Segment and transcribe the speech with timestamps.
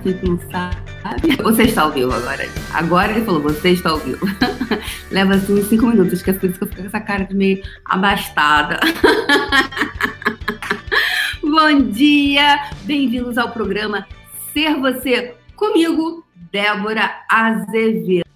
[0.00, 0.76] gente não sabe.
[1.42, 2.44] Você está ao vivo agora.
[2.72, 4.26] Agora ele falou, você está ao vivo.
[5.10, 7.24] Leva assim uns cinco minutos, que é por isso que eu fico com essa cara
[7.24, 8.78] de meio abastada.
[11.42, 12.70] Bom dia!
[12.82, 14.06] Bem-vindos ao programa
[14.52, 18.28] Ser Você comigo, Débora Azevedo.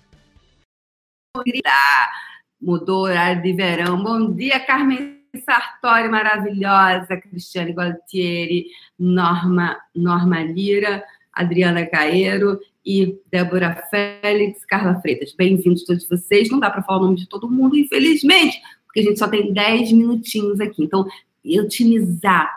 [2.61, 4.03] Mudou o horário de verão.
[4.03, 8.67] Bom dia, Carmen Sartori maravilhosa, Cristiane Gualtieri,
[8.99, 15.35] Norma, Norma Lira, Adriana Caeiro e Débora Félix, Carla Freitas.
[15.35, 16.51] Bem-vindos todos vocês.
[16.51, 19.53] Não dá para falar o nome de todo mundo, infelizmente, porque a gente só tem
[19.53, 20.85] 10 minutinhos aqui.
[20.85, 21.07] Então,
[21.59, 22.51] otimizar.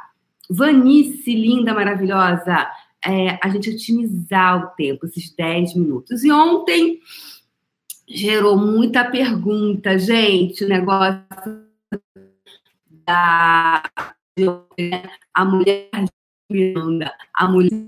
[0.49, 2.69] Vanice, linda, maravilhosa.
[3.05, 6.23] É, a gente otimizar o tempo, esses 10 minutos.
[6.23, 6.99] E ontem
[8.07, 11.65] gerou muita pergunta, gente, o negócio
[13.05, 13.83] da
[15.33, 15.89] a mulher
[16.55, 17.85] Miranda, a mulher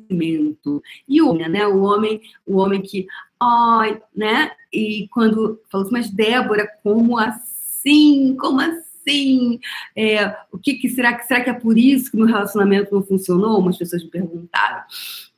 [1.08, 1.68] e o homem, né?
[1.68, 3.08] O homem, o homem que,
[3.40, 4.52] ai, né?
[4.72, 8.36] E quando falou assim, mas Débora, como assim?
[8.40, 9.60] Como assim?
[9.96, 13.02] É, o que, que será que será que é por isso que meu relacionamento não
[13.02, 13.60] funcionou?
[13.60, 14.84] Umas pessoas me perguntaram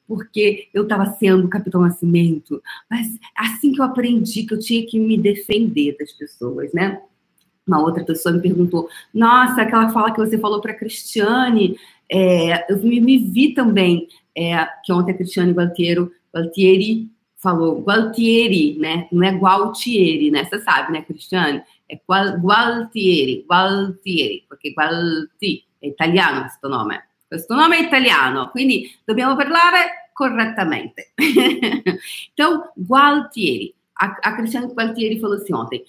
[0.07, 4.97] porque eu estava sendo Capitão Nascimento, mas assim que eu aprendi que eu tinha que
[4.97, 6.99] me defender das pessoas, né?
[7.67, 11.77] Uma outra pessoa me perguntou: Nossa, aquela fala que você falou para Cristiane,
[12.11, 18.77] é, eu me, me, vi também, é, que ontem a Cristiane Gualtiero, Gualtieri falou, Gualtieri,
[18.79, 19.07] né?
[19.11, 20.43] Não é Gualtieri, né?
[20.45, 21.63] Você sabe, né, Cristiane?
[21.89, 27.07] É Gualtieri, Gualtieri, porque Gualti è italiano questo nome.
[27.27, 31.13] Questo nome è italiano, quindi dobbiamo parlare corretamente.
[32.33, 33.73] então, Gualtieri.
[34.01, 35.83] A, a Cristiane Gualtieri falou assim ontem: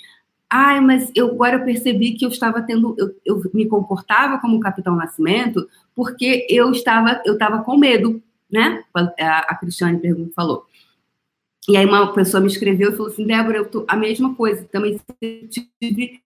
[0.53, 4.59] Ai, mas eu agora eu percebi que eu estava tendo, eu, eu me comportava como
[4.59, 8.21] Capitão Nascimento porque eu estava, eu estava com medo,
[8.51, 8.83] né?
[8.93, 10.67] A, a Cristiane perguntou, falou.
[11.69, 14.65] E aí uma pessoa me escreveu e falou assim, Débora, eu tô a mesma coisa,
[14.65, 15.01] também
[15.49, 16.21] tive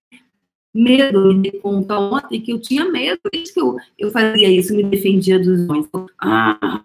[0.75, 4.75] medo, me conta ontem que eu tinha medo, por isso que eu, eu fazia isso,
[4.75, 5.89] me defendia dos homens.
[6.19, 6.83] Ah,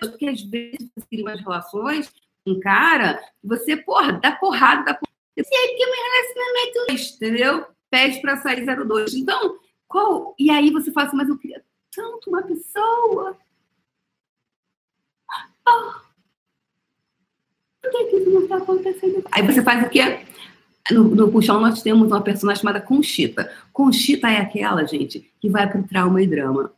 [0.00, 2.12] porque às vezes você cria umas relações
[2.46, 5.10] um cara, você, porra, dá porrada, dá porrada.
[5.36, 7.66] Eu sei que meu relacionamento, entendeu?
[7.90, 9.14] Pede para sair 02.
[9.14, 9.58] Então,
[9.88, 10.34] qual?
[10.38, 11.62] E aí você fala assim, mas eu queria
[11.94, 13.36] tanto uma pessoa.
[15.68, 15.92] Oh,
[17.82, 19.24] por que, que isso não está acontecendo?
[19.32, 20.20] Aí você faz o quê?
[20.90, 23.52] No, no Puxão nós temos uma personagem chamada Conchita.
[23.72, 26.72] Conchita é aquela, gente, que vai para o trauma e drama.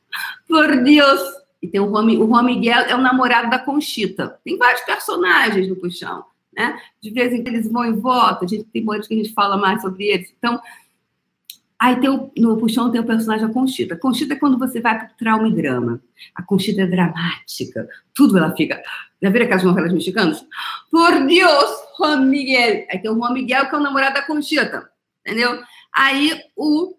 [0.46, 1.41] Por Deus!
[1.62, 4.40] E tem o Juan, o Juan Miguel, é o namorado da Conchita.
[4.44, 6.76] Tem vários personagens no Puxão, né?
[7.00, 9.32] De vez em quando eles vão e voltam, a gente tem momentos que a gente
[9.32, 10.34] fala mais sobre eles.
[10.36, 10.60] Então,
[11.78, 13.96] aí tem o, no Puxão tem o personagem da Conchita.
[13.96, 16.02] Conchita é quando você vai para o trauma e drama.
[16.34, 18.82] A Conchita é dramática, tudo ela fica...
[19.22, 20.44] Já viram aquelas novelas mexicanas?
[20.90, 22.86] Por Deus, Juan Miguel.
[22.90, 24.90] Aí tem o Juan Miguel, que é o namorado da Conchita,
[25.24, 25.62] entendeu?
[25.94, 26.96] Aí o...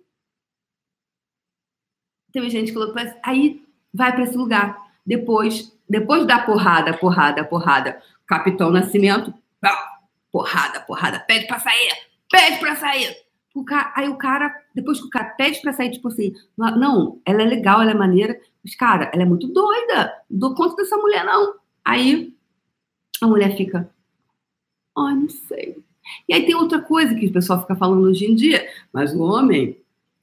[2.31, 3.62] Tem gente que falou, aí
[3.93, 4.81] vai para esse lugar.
[5.05, 9.33] Depois, depois da porrada, porrada, porrada, Capitão Nascimento,
[10.31, 11.93] porrada, porrada, pede para sair,
[12.31, 13.15] pede para sair.
[13.53, 17.21] O cara, aí o cara, depois que o cara pede para sair, tipo assim, não,
[17.23, 20.77] ela é legal, ela é maneira, mas, cara, ela é muito doida, não dou conta
[20.77, 21.53] dessa mulher, não.
[21.85, 22.33] Aí
[23.21, 23.87] a mulher fica,
[24.97, 25.83] ai, não sei.
[26.27, 29.21] E aí tem outra coisa que o pessoal fica falando hoje em dia, mas o
[29.21, 29.79] homem,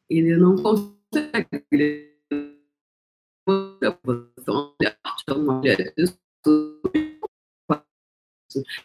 [0.09, 2.10] ele não consegue, ele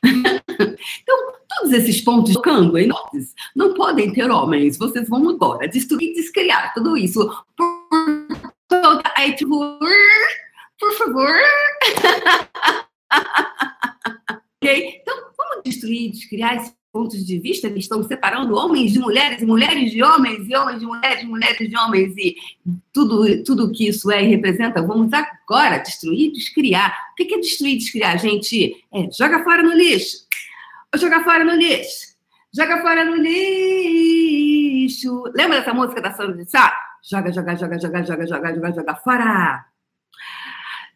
[0.03, 1.17] então,
[1.57, 4.77] todos esses pontos tocando em nós não podem ter homens.
[4.77, 7.27] Vocês vão agora destruir descriar tudo isso.
[7.57, 7.85] Por
[10.79, 11.35] por favor.
[14.61, 14.99] ok?
[15.01, 19.91] Então, vamos destruir, descriar esse pontos de vista que estão separando homens de mulheres, mulheres
[19.91, 22.37] de homens, e homens de mulheres, mulheres de homens, e
[22.93, 26.97] tudo, tudo que isso é e representa, vamos agora destruir, descriar.
[27.11, 28.81] O que é destruir, descriar, gente?
[28.93, 30.25] É joga fora no lixo.
[30.95, 32.15] Joga fora no lixo.
[32.55, 35.23] Joga fora no lixo.
[35.35, 36.73] Lembra dessa música da Sandra de Sá?
[37.03, 39.65] Joga, joga, joga, joga, joga, joga, joga, joga fora.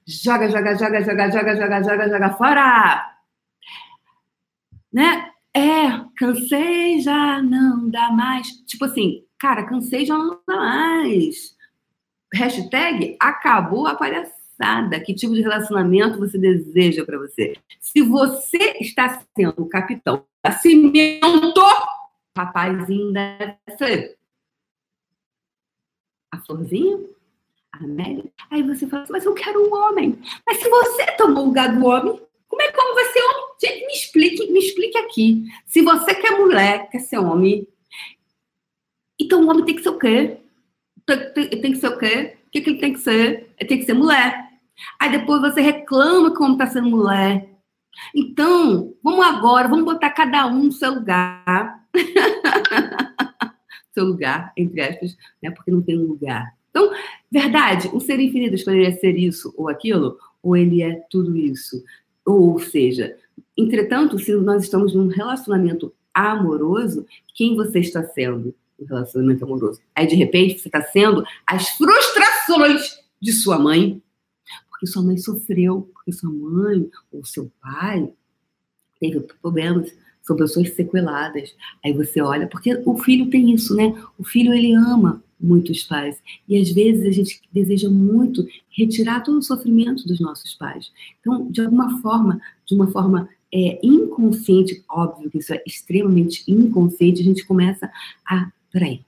[0.08, 3.16] Joga, joga, joga, joga, joga, joga, joga, joga fora.
[4.94, 5.29] Né?
[6.20, 8.50] Cansei, já não dá mais.
[8.66, 11.56] Tipo assim, cara, cansei, já não dá mais.
[12.34, 15.00] Hashtag acabou a palhaçada.
[15.00, 17.56] Que tipo de relacionamento você deseja para você?
[17.80, 21.62] Se você está sendo o capitão nascimento,
[22.38, 24.18] rapazinho deve ser
[26.34, 27.00] a florzinha,
[27.82, 28.30] Amém?
[28.52, 30.20] Aí você fala assim, mas eu quero um homem.
[30.46, 33.06] Mas se você tomou o lugar do homem, como é que como vai
[34.60, 35.46] me explique aqui.
[35.66, 37.68] Se você quer mulher, quer ser homem,
[39.20, 40.38] então o homem tem que ser o quê?
[41.06, 42.38] Tem, tem, tem que ser o quê?
[42.48, 43.54] O que, que ele tem que ser?
[43.58, 44.50] Ele tem que ser mulher.
[45.00, 47.50] Aí depois você reclama que o homem está sendo mulher.
[48.16, 51.86] Então, vamos agora, vamos botar cada um no seu lugar.
[53.94, 55.52] seu lugar, entre aspas, né?
[55.52, 56.56] Porque não tem um lugar.
[56.70, 56.92] Então,
[57.32, 61.84] verdade, um ser infinito poderia ser isso ou aquilo, ou ele é tudo isso.
[62.26, 63.18] Ou seja,
[63.62, 69.80] entretanto, se nós estamos num relacionamento amoroso, quem você está sendo no relacionamento amoroso?
[69.96, 74.02] Aí, de repente, você está sendo as frustrações de sua mãe,
[74.70, 78.12] porque sua mãe sofreu, porque sua mãe ou seu pai
[79.00, 81.54] teve problemas, são pessoas sequeladas.
[81.84, 83.96] Aí você olha, porque o filho tem isso, né?
[84.18, 86.22] O filho ele ama muitos pais.
[86.48, 90.92] E às vezes a gente deseja muito retirar todo o sofrimento dos nossos pais.
[91.20, 97.22] Então, de alguma forma, de uma forma é, inconsciente, óbvio que isso é extremamente inconsciente,
[97.22, 97.90] a gente começa
[98.26, 99.02] a, peraí,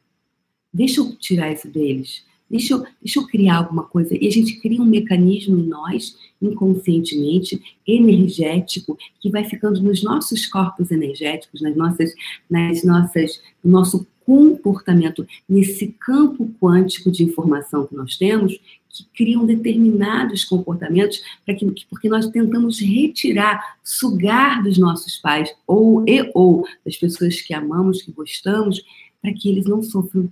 [0.74, 4.16] deixa eu tirar isso deles, deixa eu, deixa eu criar alguma coisa.
[4.16, 10.48] E a gente cria um mecanismo em nós, inconscientemente, energético, que vai ficando nos nossos
[10.48, 12.14] corpos energéticos, nas nossas,
[12.50, 18.60] nas nossas, no nosso comportamento nesse campo quântico de informação que nós temos,
[18.92, 26.08] que criam determinados comportamentos para que, porque nós tentamos retirar, sugar dos nossos pais ou
[26.08, 28.84] e ou das pessoas que amamos, que gostamos,
[29.22, 30.32] para que eles não sofram.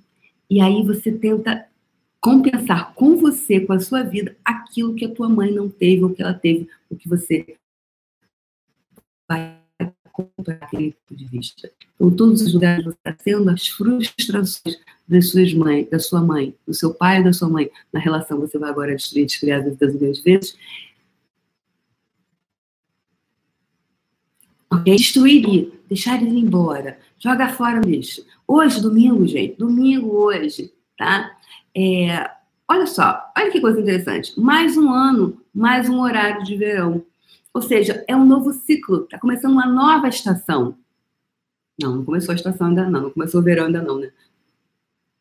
[0.50, 1.66] E aí você tenta
[2.20, 6.14] compensar com você, com a sua vida, aquilo que a tua mãe não teve ou
[6.14, 7.56] que ela teve, o que você
[9.28, 9.59] vai
[10.48, 11.72] aquele ponto de vista.
[11.96, 16.56] Então, todos os lugares você está tendo as frustrações das suas mães, da sua mãe,
[16.68, 19.76] do seu pai e da sua mãe, na relação você vai agora destruir, descriar das
[19.76, 20.56] grandes vezes.
[24.72, 24.96] Ok?
[24.96, 28.24] Destruir, deixar ele embora, joga fora o lixo.
[28.48, 31.36] Hoje, domingo, gente, domingo hoje, tá?
[31.76, 32.30] É,
[32.68, 34.40] olha só, olha que coisa interessante.
[34.40, 37.04] Mais um ano, mais um horário de verão.
[37.54, 40.76] Ou seja, é um novo ciclo, está começando uma nova estação.
[41.82, 44.12] Não, não começou a estação ainda não, não começou o verão ainda não, né?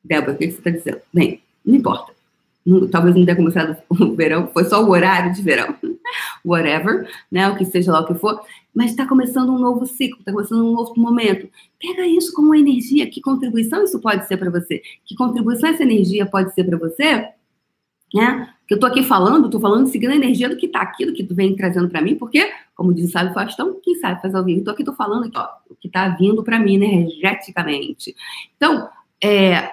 [0.04, 1.00] Débora, o que você está dizendo?
[1.12, 2.12] Bem, não importa.
[2.66, 5.74] Não, talvez não tenha começado o verão, foi só o horário de verão.
[6.44, 7.48] Whatever, né?
[7.48, 8.40] O que seja lá o que for.
[8.74, 11.48] Mas está começando um novo ciclo, está começando um novo momento.
[11.80, 13.08] Pega isso como uma energia.
[13.10, 14.82] Que contribuição isso pode ser para você?
[15.04, 17.28] Que contribuição essa energia pode ser para você?
[18.14, 18.54] Né?
[18.68, 21.14] Que eu tô aqui falando, tô falando seguindo a energia do que tá aqui, do
[21.14, 24.34] que tu vem trazendo para mim, porque, como diz o Sábio Faustão, quem sabe faz
[24.34, 24.60] ao vivo.
[24.60, 28.14] Então aqui tô falando aqui, ó, o que tá vindo para mim energeticamente.
[28.58, 28.90] Então,
[29.24, 29.70] é,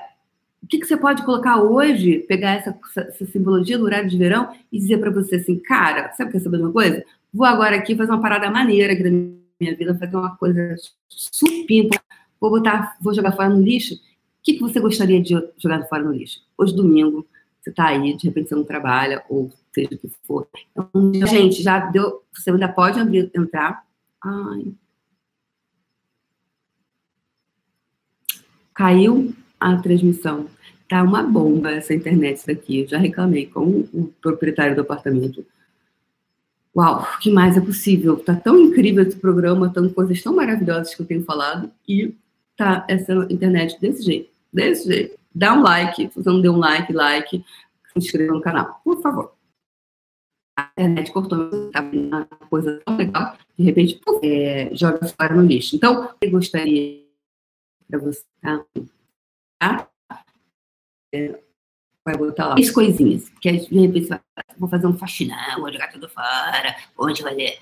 [0.63, 4.49] o que, que você pode colocar hoje, pegar essa, essa simbologia do horário de verão
[4.71, 7.03] e dizer para você assim, cara, sabe quer saber de uma coisa?
[7.33, 10.73] Vou agora aqui fazer uma parada maneira aqui da minha vida, fazer uma coisa
[11.09, 12.01] supimpa,
[12.39, 13.95] vou botar, vou jogar fora no lixo.
[13.95, 13.99] O
[14.41, 16.39] que, que você gostaria de jogar fora no lixo?
[16.57, 17.27] Hoje, domingo,
[17.65, 20.47] você está aí, de repente você não trabalha, ou seja o que for.
[20.71, 22.23] Então, gente, já deu.
[22.31, 23.83] Você ainda pode abrir, entrar.
[24.23, 24.71] Ai.
[28.71, 30.47] Caiu a transmissão.
[30.87, 32.81] Tá uma bomba essa internet daqui.
[32.81, 35.43] Eu já reclamei com o proprietário do apartamento.
[36.75, 38.17] Uau, o que mais é possível?
[38.17, 42.13] Tá tão incrível esse programa, tão coisas tão maravilhosas que eu tenho falado e
[42.55, 46.09] tá essa internet desse jeito, desse jeito dá um like.
[46.09, 47.45] Se você não deu um like, like.
[47.91, 49.35] Se inscreva no canal, por favor.
[50.57, 55.75] A internet cortou, tá uma coisa tão legal, de repente, é, joga fora no lixo.
[55.75, 57.03] Então, eu gostaria
[57.89, 58.65] para você, tá?
[59.59, 59.89] tá?
[61.13, 61.37] É,
[62.05, 64.21] vai botar lá três coisinhas, que de repente você vai,
[64.57, 67.59] vou fazer um faxinão, vou jogar tudo fora, onde vai ler?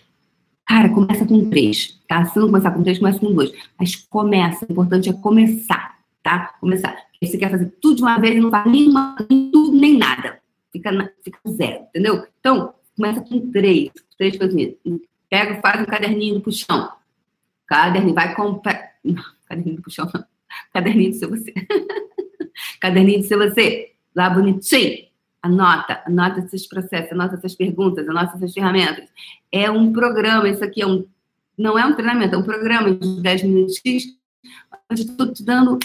[0.68, 2.26] Cara, começa com três, tá?
[2.26, 3.52] Se não começar com três, começa com dois.
[3.78, 5.93] Mas começa, o importante é começar,
[6.24, 6.56] tá?
[6.60, 9.98] Começar você quer fazer tudo de uma vez e não faz nenhuma, nem tudo, nem
[9.98, 10.40] nada.
[10.72, 12.28] Fica, na, fica zero, entendeu?
[12.40, 14.76] Então, começa com três, três coisinhas.
[15.30, 16.92] Pega, faz um caderninho do puxão.
[17.68, 18.94] Caderninho, vai comprar.
[19.48, 20.10] Caderninho do puxão.
[20.74, 21.54] Caderninho do seu você.
[22.80, 23.92] caderninho do seu você.
[24.16, 25.08] Lá bonitinho.
[25.42, 29.10] Anota, anota esses processos, anota essas perguntas, anota essas ferramentas.
[29.52, 31.06] É um programa, isso aqui é um.
[31.58, 33.82] Não é um treinamento, é um programa de 10 minutos
[34.90, 35.78] onde estou te dando.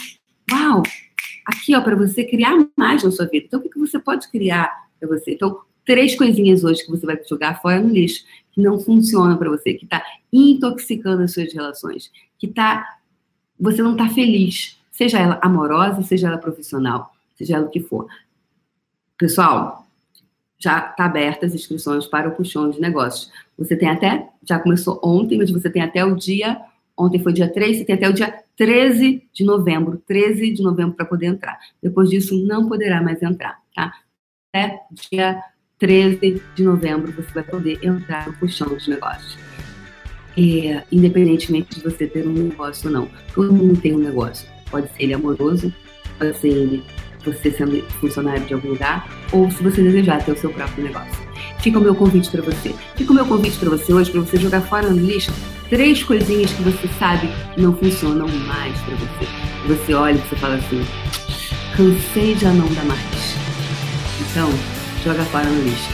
[0.51, 0.83] Uau!
[1.49, 3.45] aqui, ó, para você criar mais na sua vida.
[3.47, 5.33] Então, o que, que você pode criar para você?
[5.33, 9.49] Então, três coisinhas hoje que você vai jogar fora no lixo, que não funcionam para
[9.49, 12.99] você, que está intoxicando as suas relações, que tá,
[13.59, 18.07] você não está feliz, seja ela amorosa, seja ela profissional, seja ela o que for.
[19.17, 19.87] Pessoal,
[20.59, 23.31] já está aberta as inscrições para o puxão de negócios.
[23.57, 26.61] Você tem até, já começou ontem, mas você tem até o dia,
[26.95, 30.93] ontem foi dia 3, você tem até o dia 13 de novembro, 13 de novembro
[30.93, 31.57] para poder entrar.
[31.81, 33.93] Depois disso, não poderá mais entrar, tá?
[34.53, 35.41] Até dia
[35.77, 39.37] 13 de novembro você vai poder entrar no puxão de negócios.
[40.37, 43.09] É, independentemente de você ter um negócio ou não.
[43.33, 44.45] Todo mundo tem um negócio.
[44.69, 45.73] Pode ser ele amoroso,
[46.17, 46.83] pode ser ele
[47.23, 51.28] você sendo funcionário de algum lugar, ou se você desejar ter o seu próprio negócio.
[51.61, 52.73] Fica o meu convite para você.
[52.95, 55.31] Fica o meu convite para você hoje, para você jogar fora no lixo
[55.69, 59.27] três coisinhas que você sabe que não funcionam mais para você.
[59.67, 60.83] Você olha e você fala assim,
[61.75, 63.35] cansei já não dá mais.
[64.19, 64.49] Então,
[65.03, 65.89] joga fora no lixo.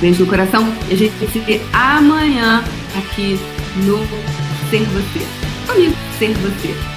[0.00, 2.64] Beijo no coração e a gente se vê amanhã
[2.96, 3.38] aqui
[3.84, 3.98] no
[4.68, 5.72] Ser Você.
[5.72, 6.91] Comigo, Ser Você.